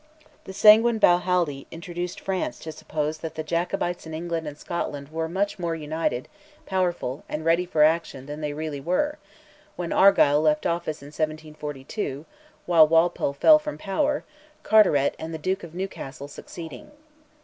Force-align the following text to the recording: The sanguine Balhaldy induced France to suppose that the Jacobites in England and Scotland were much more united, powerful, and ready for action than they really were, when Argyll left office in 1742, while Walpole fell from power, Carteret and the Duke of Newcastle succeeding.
The 0.45 0.51
sanguine 0.53 0.97
Balhaldy 0.97 1.67
induced 1.69 2.19
France 2.19 2.57
to 2.61 2.71
suppose 2.71 3.19
that 3.19 3.35
the 3.35 3.43
Jacobites 3.43 4.07
in 4.07 4.15
England 4.15 4.47
and 4.47 4.57
Scotland 4.57 5.09
were 5.09 5.29
much 5.29 5.59
more 5.59 5.75
united, 5.75 6.27
powerful, 6.65 7.23
and 7.29 7.45
ready 7.45 7.67
for 7.67 7.83
action 7.83 8.25
than 8.25 8.41
they 8.41 8.51
really 8.53 8.81
were, 8.81 9.19
when 9.75 9.93
Argyll 9.93 10.41
left 10.41 10.65
office 10.65 11.03
in 11.03 11.09
1742, 11.09 12.25
while 12.65 12.87
Walpole 12.87 13.33
fell 13.33 13.59
from 13.59 13.77
power, 13.77 14.23
Carteret 14.63 15.13
and 15.19 15.35
the 15.35 15.37
Duke 15.37 15.63
of 15.63 15.75
Newcastle 15.75 16.27
succeeding. 16.27 16.89